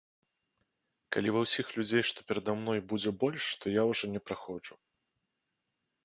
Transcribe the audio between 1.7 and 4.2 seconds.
людзей, што перада мной, будзе больш, то я ўжо